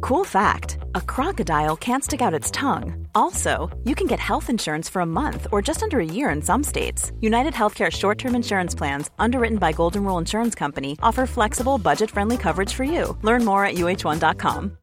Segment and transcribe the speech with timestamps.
[0.00, 3.06] Cool fact a crocodile can't stick out its tongue.
[3.14, 6.40] Also, you can get health insurance for a month or just under a year in
[6.40, 7.12] some states.
[7.20, 12.10] United Healthcare short term insurance plans, underwritten by Golden Rule Insurance Company, offer flexible, budget
[12.10, 13.16] friendly coverage for you.
[13.22, 14.78] Learn more at uh1.com.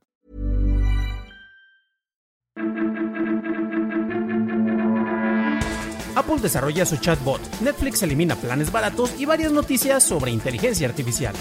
[6.15, 11.35] Apple desarrolla su chatbot, Netflix elimina planes baratos y varias noticias sobre inteligencia artificial.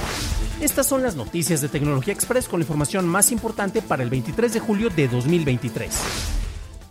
[0.64, 4.54] Estas son las noticias de Tecnología Express con la información más importante para el 23
[4.54, 5.90] de julio de 2023.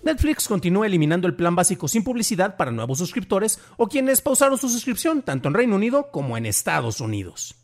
[0.03, 4.69] Netflix continúa eliminando el plan básico sin publicidad para nuevos suscriptores o quienes pausaron su
[4.69, 7.55] suscripción tanto en Reino Unido como en Estados Unidos.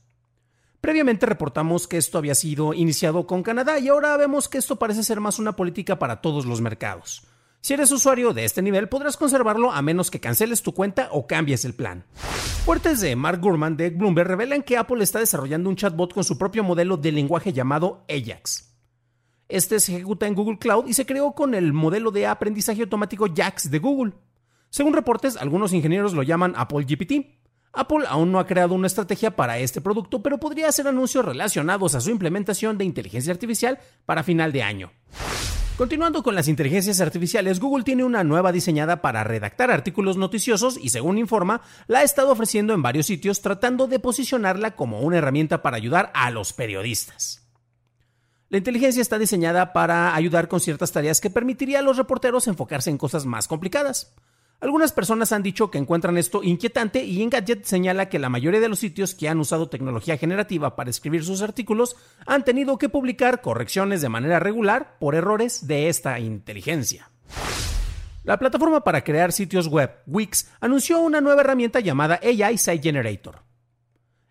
[0.81, 5.03] Previamente reportamos que esto había sido iniciado con Canadá y ahora vemos que esto parece
[5.03, 7.21] ser más una política para todos los mercados.
[7.61, 11.27] Si eres usuario de este nivel, podrás conservarlo a menos que canceles tu cuenta o
[11.27, 12.03] cambies el plan.
[12.65, 16.37] Fuertes de Mark Gurman de Bloomberg revelan que Apple está desarrollando un chatbot con su
[16.37, 18.75] propio modelo de lenguaje llamado Ajax.
[19.47, 23.25] Este se ejecuta en Google Cloud y se creó con el modelo de aprendizaje automático
[23.33, 24.13] JAX de Google.
[24.69, 27.39] Según reportes, algunos ingenieros lo llaman Apple GPT.
[27.73, 31.95] Apple aún no ha creado una estrategia para este producto, pero podría hacer anuncios relacionados
[31.95, 34.91] a su implementación de inteligencia artificial para final de año.
[35.79, 40.89] Continuando con las inteligencias artificiales, Google tiene una nueva diseñada para redactar artículos noticiosos y
[40.89, 45.61] según informa, la ha estado ofreciendo en varios sitios tratando de posicionarla como una herramienta
[45.61, 47.47] para ayudar a los periodistas.
[48.49, 52.89] La inteligencia está diseñada para ayudar con ciertas tareas que permitiría a los reporteros enfocarse
[52.89, 54.13] en cosas más complicadas.
[54.61, 58.67] Algunas personas han dicho que encuentran esto inquietante y Engadget señala que la mayoría de
[58.67, 63.39] los sitios que han usado tecnología generativa para escribir sus artículos han tenido que publicar
[63.39, 67.09] correcciones de manera regular por errores de esta inteligencia.
[68.25, 73.43] La plataforma para crear sitios web, Wix, anunció una nueva herramienta llamada AI Site Generator.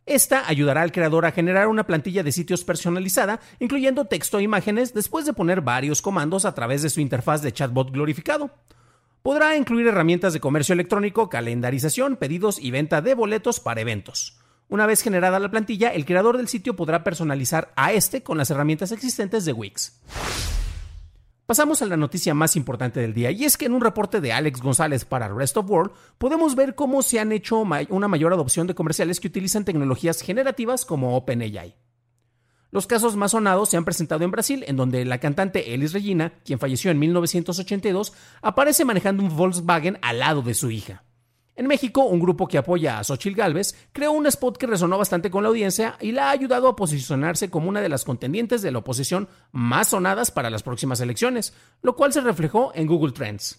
[0.05, 4.93] Esta ayudará al creador a generar una plantilla de sitios personalizada, incluyendo texto e imágenes,
[4.93, 8.51] después de poner varios comandos a través de su interfaz de chatbot glorificado.
[9.29, 14.39] Podrá incluir herramientas de comercio electrónico, calendarización, pedidos y venta de boletos para eventos.
[14.71, 18.49] Una vez generada la plantilla, el creador del sitio podrá personalizar a este con las
[18.51, 20.01] herramientas existentes de Wix.
[21.45, 24.33] Pasamos a la noticia más importante del día, y es que en un reporte de
[24.33, 28.67] Alex González para Rest of World podemos ver cómo se han hecho una mayor adopción
[28.67, 31.75] de comerciales que utilizan tecnologías generativas como OpenAI.
[32.71, 36.35] Los casos más sonados se han presentado en Brasil, en donde la cantante Elis Regina,
[36.45, 38.13] quien falleció en 1982,
[38.43, 41.03] aparece manejando un Volkswagen al lado de su hija.
[41.57, 45.31] En México, un grupo que apoya a Xochitl Galvez creó un spot que resonó bastante
[45.31, 48.71] con la audiencia y la ha ayudado a posicionarse como una de las contendientes de
[48.71, 53.59] la oposición más sonadas para las próximas elecciones, lo cual se reflejó en Google Trends.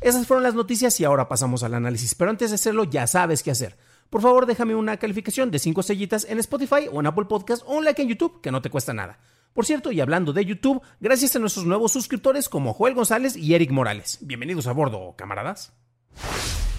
[0.00, 3.42] Esas fueron las noticias y ahora pasamos al análisis, pero antes de hacerlo ya sabes
[3.42, 3.76] qué hacer
[4.10, 7.76] por favor déjame una calificación de 5 estrellitas en Spotify o en Apple Podcast o
[7.76, 9.18] un like en YouTube, que no te cuesta nada.
[9.52, 13.54] Por cierto, y hablando de YouTube, gracias a nuestros nuevos suscriptores como Joel González y
[13.54, 14.18] Eric Morales.
[14.20, 15.72] Bienvenidos a bordo, camaradas.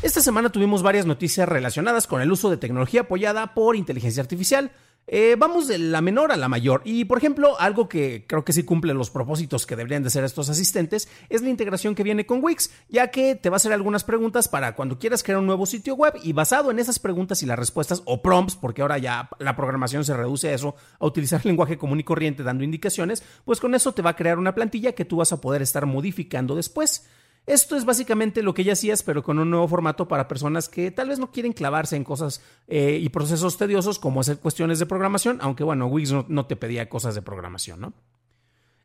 [0.04, 4.72] Esta semana tuvimos varias noticias relacionadas con el uso de tecnología apoyada por inteligencia artificial.
[5.10, 6.82] Eh, vamos de la menor a la mayor.
[6.84, 10.26] Y por ejemplo, algo que creo que sí cumple los propósitos que deberían de ser
[10.26, 13.72] estos asistentes es la integración que viene con Wix, ya que te va a hacer
[13.72, 17.42] algunas preguntas para cuando quieras crear un nuevo sitio web y basado en esas preguntas
[17.42, 21.06] y las respuestas o prompts, porque ahora ya la programación se reduce a eso, a
[21.06, 24.56] utilizar lenguaje común y corriente dando indicaciones, pues con eso te va a crear una
[24.56, 27.08] plantilla que tú vas a poder estar modificando después.
[27.48, 30.92] Esto es básicamente lo que ya hacías, pero con un nuevo formato para personas que
[30.92, 34.86] tal vez no quieren clavarse en cosas eh, y procesos tediosos como hacer cuestiones de
[34.86, 37.94] programación, aunque bueno, Wix no, te pedía cosas de programación, ¿no?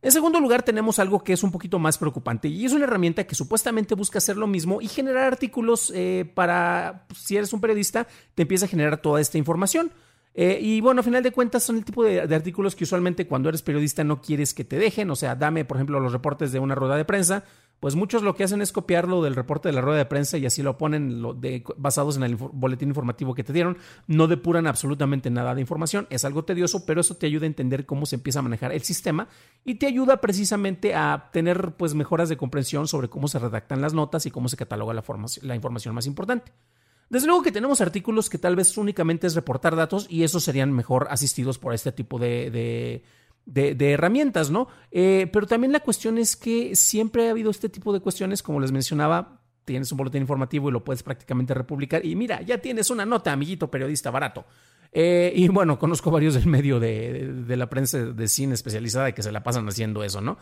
[0.00, 3.24] En segundo lugar, tenemos algo que es un poquito más preocupante y es una herramienta
[3.24, 7.60] que supuestamente busca hacer lo mismo y generar artículos eh, para, pues, si eres un
[7.60, 8.06] periodista,
[8.36, 9.90] te empieza a generar toda esta información.
[10.34, 13.26] Eh, y bueno, a final de cuentas son el tipo de, de, artículos que usualmente
[13.26, 15.10] cuando eres periodista no quieres que te dejen.
[15.10, 17.44] O sea, dame, por ejemplo, los reportes de una rueda de prensa
[17.82, 20.46] pues muchos lo que hacen es copiarlo del reporte de la rueda de prensa y
[20.46, 21.20] así lo ponen
[21.76, 23.76] basados en el boletín informativo que te dieron.
[24.06, 26.06] No depuran absolutamente nada de información.
[26.08, 28.82] Es algo tedioso, pero eso te ayuda a entender cómo se empieza a manejar el
[28.82, 29.26] sistema
[29.64, 33.94] y te ayuda precisamente a tener pues mejoras de comprensión sobre cómo se redactan las
[33.94, 36.52] notas y cómo se cataloga la, información más importante.
[37.10, 40.70] Desde luego que tenemos artículos que tal vez únicamente es reportar datos y esos serían
[40.70, 43.02] mejor asistidos por este tipo de,
[43.46, 44.68] herramientas, ¿no?
[44.90, 48.60] Eh, pero también la cuestión es que siempre ha habido este tipo de cuestiones, como
[48.60, 52.90] les mencionaba, tienes un boletín informativo y lo puedes prácticamente republicar y mira, ya tienes
[52.90, 54.44] una nota, amiguito periodista barato.
[54.94, 59.22] Eh, y bueno, conozco varios del medio de, de, la prensa de cine especializada que
[59.22, 60.36] se la pasan haciendo eso, ¿no?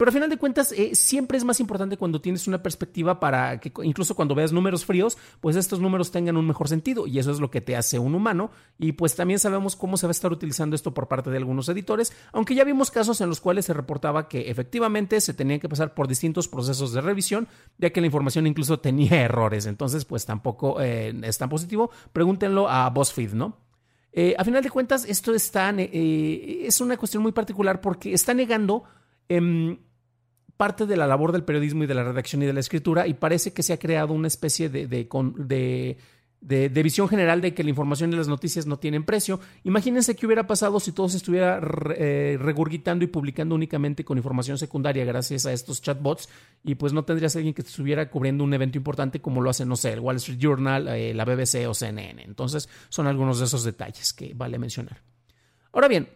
[0.00, 3.60] Pero al final de cuentas, eh, siempre es más importante cuando tienes una perspectiva para
[3.60, 7.30] que incluso cuando veas números fríos, pues estos números tengan un mejor sentido y eso
[7.30, 8.50] es lo que te hace un humano.
[8.78, 11.68] Y pues también sabemos cómo se va a estar utilizando esto por parte de algunos
[11.68, 15.68] editores, aunque ya vimos casos en los cuales se reportaba que efectivamente se tenían que
[15.68, 19.66] pasar por distintos procesos de revisión, ya que la información incluso tenía errores.
[19.66, 21.90] Entonces, pues tampoco eh, es tan positivo.
[22.14, 23.58] Pregúntenlo a BuzzFeed, ¿no?
[24.14, 28.84] Eh, a final de cuentas, esto está, es una cuestión muy particular porque está negando
[29.28, 29.76] em,
[30.60, 33.14] parte de la labor del periodismo y de la redacción y de la escritura y
[33.14, 38.12] parece que se ha creado una especie de, de, visión general de que la información
[38.12, 39.40] y las noticias no tienen precio.
[39.64, 41.62] Imagínense qué hubiera pasado si todo se estuviera
[41.96, 46.28] eh, regurgitando y publicando únicamente con información secundaria gracias a estos chatbots
[46.62, 49.76] y pues no tendrías alguien que estuviera cubriendo un evento importante como lo hace, no
[49.76, 52.22] sé, el Wall Street Journal, eh, la BBC o CNN.
[52.22, 55.00] Entonces son algunos de esos detalles que vale mencionar.
[55.72, 56.06] Ahora bien,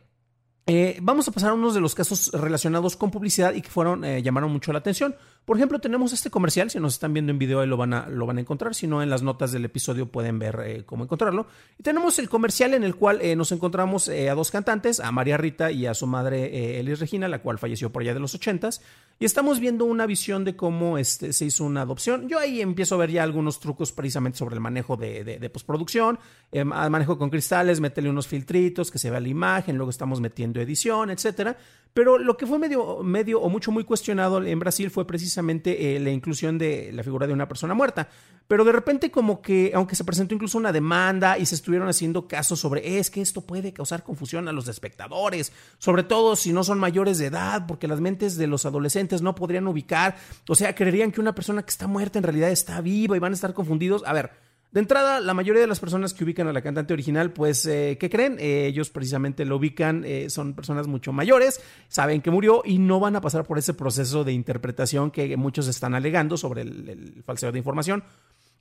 [0.66, 4.05] eh, vamos a pasar a unos de los casos relacionados con publicidad y que fueron,
[4.05, 5.14] eh, llamaron mucho la atención.
[5.44, 8.08] Por ejemplo, tenemos este comercial, si nos están viendo en video ahí lo van a,
[8.08, 11.05] lo van a encontrar, si no en las notas del episodio pueden ver eh, cómo
[11.05, 11.46] encontrarlo.
[11.79, 15.70] Y tenemos el comercial en el cual nos encontramos a dos cantantes, a María Rita
[15.70, 18.81] y a su madre Elis Regina, la cual falleció por allá de los ochentas.
[19.20, 22.29] Y estamos viendo una visión de cómo este, se hizo una adopción.
[22.29, 26.19] Yo ahí empiezo a ver ya algunos trucos precisamente sobre el manejo de, postproducción,
[26.50, 30.61] eh, manejo con cristales, métele unos filtritos, que se vea la imagen, luego estamos metiendo
[30.61, 31.56] edición, etcétera.
[31.93, 35.98] Pero lo que fue medio, medio o mucho muy cuestionado en Brasil fue precisamente eh,
[36.00, 38.08] la inclusión de la figura de una persona muerta.
[38.46, 42.28] Pero de repente como que, aunque se presentó incluso una demanda y se estuvieron haciendo
[42.28, 46.62] casos sobre, es que esto puede causar confusión a los espectadores, sobre todo si no
[46.62, 50.16] son mayores de edad, porque las mentes de los adolescentes no podrían ubicar,
[50.46, 53.32] o sea, creerían que una persona que está muerta en realidad está viva y van
[53.32, 54.02] a estar confundidos.
[54.04, 54.32] A ver,
[54.75, 57.97] de entrada, la mayoría de las personas que ubican a la cantante original, pues, eh,
[58.00, 58.38] ¿qué creen?
[58.41, 62.99] Eh, ellos precisamente lo ubican, eh, son personas mucho mayores, saben que murió y no
[62.99, 67.53] van a pasar por ese proceso de interpretación que muchos están alegando sobre el, falseo
[67.53, 68.03] de información.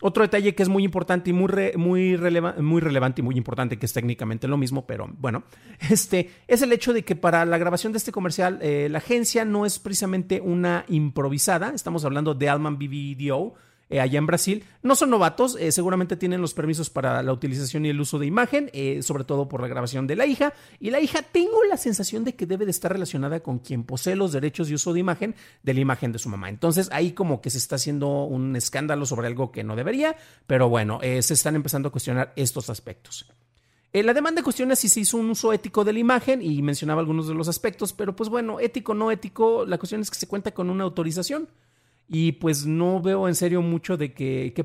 [0.01, 3.94] Otro detalle que es muy importante y muy, muy, relevante y muy importante, que es
[3.94, 5.45] técnicamente lo mismo, pero bueno,
[5.89, 9.66] este, es el hecho de que para la grabación de este comercial, la agencia no
[9.66, 13.56] es precisamente una improvisada, estamos hablando de Alman BBDO,
[13.94, 14.63] eh, allá en Brasil.
[14.81, 18.25] No son novatos, eh, seguramente tienen los permisos para la utilización y el uso de
[18.25, 20.56] imagen, eh, sobre todo por la grabación de la hija.
[20.80, 24.16] Y la hija tengo la sensación de que debe de estar relacionada con quien posee
[24.16, 26.50] los derechos de uso de imagen de la imagen de su mamá.
[26.50, 30.16] Entonces ahí como que se está haciendo un escándalo sobre algo que no debería,
[30.48, 33.28] pero bueno, se están empezando a cuestionar estos aspectos.
[33.94, 37.28] la demanda cuestiona si se hizo un uso ético de la imagen y mencionaba algunos
[37.28, 40.51] de los aspectos, pero pues bueno, ético, no ético, la cuestión es que se cuenta
[40.51, 41.48] con una autorización.
[42.15, 44.63] Y pues no veo en serio mucho de que qué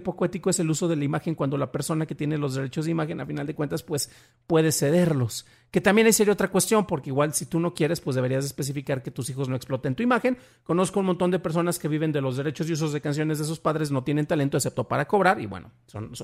[0.00, 2.86] poco ético es el uso de la imagen cuando la persona que tiene los derechos
[2.86, 4.10] de imagen, a final de cuentas, pues
[4.48, 5.46] puede cederlos.
[5.70, 9.12] Que también serio otra cuestión, porque igual si tú no quieres, pues deberías especificar que
[9.12, 10.38] tus hijos no exploten tu imagen.
[10.64, 13.44] Conozco un montón de personas que viven de los derechos y usos de canciones de
[13.44, 15.70] sus padres, no tienen talento excepto para cobrar, y bueno,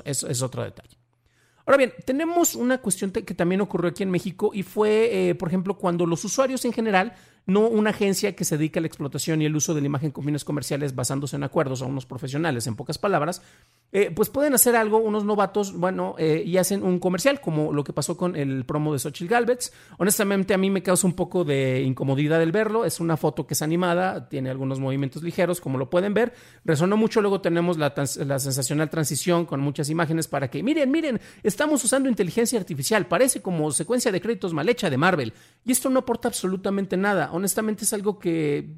[0.05, 0.99] eso es otro detalle.
[1.67, 5.49] Ahora bien, tenemos una cuestión que también ocurrió aquí en México y fue, eh, por
[5.49, 7.15] ejemplo, cuando los usuarios en general
[7.47, 10.11] no una agencia que se dedica a la explotación y el uso de la imagen
[10.11, 13.43] con fines comerciales basándose en acuerdos a unos profesionales, en pocas palabras,
[13.93, 17.85] eh, pues pueden hacer algo unos novatos, bueno, eh, y hacen un comercial, como lo
[17.85, 19.73] que pasó con el promo de Xochitl Galvez.
[19.99, 22.85] Honestamente, a mí me causa un poco de incomodidad el verlo.
[22.85, 26.33] Es una foto que es animada, tiene algunos movimientos ligeros, como lo pueden ver.
[26.65, 27.21] Resonó mucho.
[27.21, 27.95] Luego tenemos la,
[28.27, 33.07] la sensacional transición con muchas imágenes para que, miren, miren, estamos usando inteligencia artificial.
[33.07, 35.35] Parece como secuencia de créditos mal hecha de Marvel.
[35.65, 38.77] Y esto no aporta absolutamente nada honestamente es algo que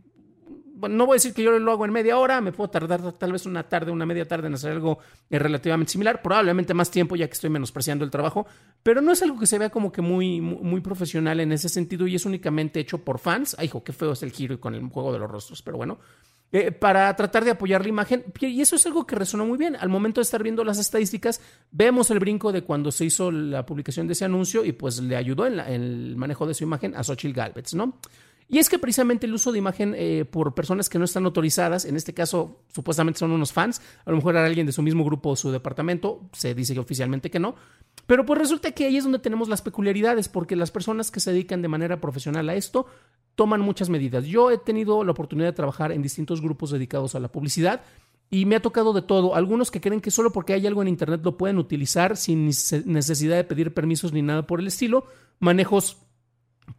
[0.77, 3.33] no voy a decir que yo lo hago en media hora, me puedo tardar tal
[3.33, 4.99] vez una tarde, una media tarde en hacer algo
[5.31, 8.47] eh, relativamente similar, probablemente más tiempo ya que estoy menospreciando el trabajo,
[8.83, 12.07] pero no es algo que se vea como que muy, muy, profesional en ese sentido
[12.07, 13.57] y es únicamente hecho por fans.
[13.59, 15.99] Ay, hijo, qué feo es el giro con el juego de los rostros, pero bueno.
[16.53, 18.25] Eh, para tratar de apoyar la imagen.
[18.41, 19.77] Y eso es algo que resonó muy bien.
[19.77, 21.41] Al momento de estar viendo las estadísticas,
[21.73, 25.17] vemos el brinco de cuando se hizo la publicación de ese anuncio y pues le
[25.17, 27.99] ayudó en, el manejo de su imagen a Xochitl Galvez, ¿no?
[28.49, 31.85] Y es que precisamente el uso de imagen eh, por personas que no están autorizadas,
[31.85, 35.05] en este caso supuestamente son unos fans, a lo mejor era alguien de su mismo
[35.05, 37.57] grupo o su departamento, se dice oficialmente que no,
[38.07, 41.33] pero pues resulta que ahí es donde tenemos las peculiaridades, porque las personas que se
[41.33, 42.87] dedican de manera profesional a esto
[43.35, 44.25] toman muchas medidas.
[44.25, 47.83] Yo he tenido la oportunidad de trabajar en distintos grupos dedicados a la publicidad.
[48.29, 49.37] Y me ha tocado de todo.
[49.37, 53.37] Algunos que creen que solo porque hay algo en Internet lo pueden utilizar sin necesidad
[53.37, 55.05] de pedir permisos ni nada por el estilo.
[55.39, 55.99] Manejos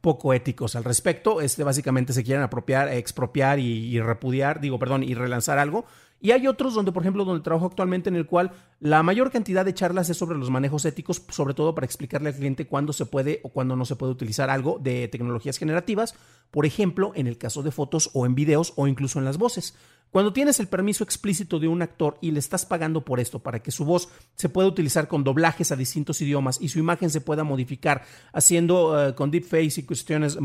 [0.01, 1.41] poco éticos al respecto.
[1.41, 5.85] Este, básicamente se quieren apropiar, expropiar y, repudiar, digo, perdón, y relanzar algo.
[6.19, 9.63] Y hay otros donde, por ejemplo, donde trabajo actualmente en el cual la mayor cantidad
[9.63, 13.05] de charlas es sobre los manejos éticos, sobre todo para explicarle al cliente cuándo se
[13.05, 16.15] puede o cuándo no se puede utilizar algo de tecnologías generativas,
[16.49, 19.75] por ejemplo, en el caso de fotos o en videos o incluso en las voces.
[20.11, 23.61] Cuando tienes el permiso explícito de un actor y le estás pagando por esto para
[23.61, 27.21] que su voz se pueda utilizar con doblajes a distintos idiomas y su imagen se
[27.21, 30.37] pueda modificar haciendo eh, con deepface y cuestiones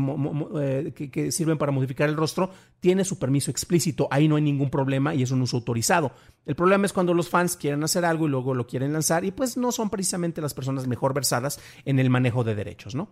[0.59, 4.07] eh, que, que, sirven para modificar el rostro, tiene su permiso explícito.
[4.11, 6.11] Ahí no hay ningún problema y es un uso autorizado.
[6.45, 9.31] El problema es cuando los fans quieren hacer algo y luego lo quieren lanzar y
[9.31, 13.09] pues no son precisamente las personas mejor versadas en el manejo de derechos, ¿no?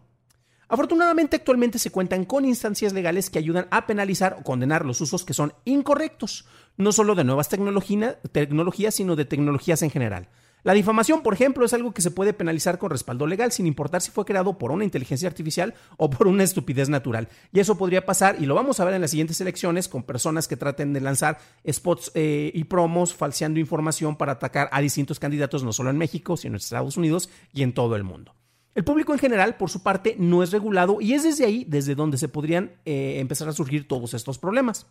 [0.72, 5.26] Afortunadamente actualmente se cuentan con instancias legales que ayudan a penalizar o condenar los usos
[5.26, 6.46] que son incorrectos,
[6.78, 10.30] no solo de nuevas tecnologías, sino de tecnologías en general.
[10.64, 14.00] La difamación, por ejemplo, es algo que se puede penalizar con respaldo legal sin importar
[14.00, 17.28] si fue creado por una inteligencia artificial o por una estupidez natural.
[17.52, 20.48] Y eso podría pasar, y lo vamos a ver en las siguientes elecciones, con personas
[20.48, 21.38] que traten de lanzar
[21.70, 26.38] spots eh, y promos falseando información para atacar a distintos candidatos, no solo en México,
[26.38, 28.36] sino en Estados Unidos y en todo el mundo.
[28.74, 31.96] El público en general, por su parte, no es regulado y es desde ahí desde
[31.96, 34.88] donde se podrían eh, empezar a surgir todos estos problemas.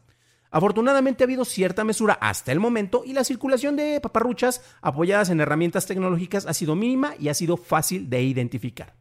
[0.50, 5.40] Afortunadamente ha habido cierta mesura hasta el momento y la circulación de paparruchas apoyadas en
[5.40, 8.94] herramientas tecnológicas ha sido mínima y ha sido fácil de identificar.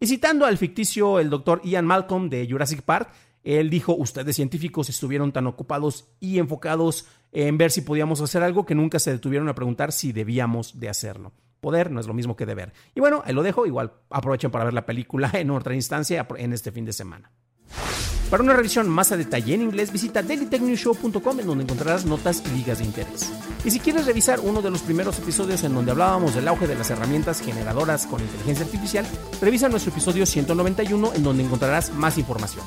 [0.00, 3.10] Y citando al ficticio el doctor Ian Malcolm de Jurassic Park,
[3.44, 8.64] él dijo, ustedes científicos estuvieron tan ocupados y enfocados en ver si podíamos hacer algo
[8.64, 11.32] que nunca se detuvieron a preguntar si debíamos de hacerlo.
[11.60, 12.72] Poder no es lo mismo que deber.
[12.94, 13.66] Y bueno, ahí lo dejo.
[13.66, 17.30] Igual aprovechen para ver la película en otra instancia en este fin de semana.
[18.30, 22.58] Para una revisión más a detalle en inglés, visita dailytechnewshow.com en donde encontrarás notas y
[22.58, 23.32] ligas de interés.
[23.64, 26.76] Y si quieres revisar uno de los primeros episodios en donde hablábamos del auge de
[26.76, 29.04] las herramientas generadoras con inteligencia artificial,
[29.40, 32.64] revisa nuestro episodio 191 en donde encontrarás más información.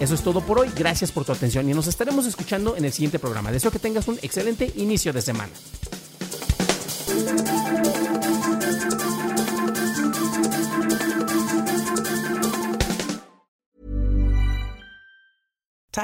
[0.00, 2.92] Eso es todo por hoy, gracias por tu atención y nos estaremos escuchando en el
[2.92, 3.52] siguiente programa.
[3.52, 5.52] Deseo que tengas un excelente inicio de semana.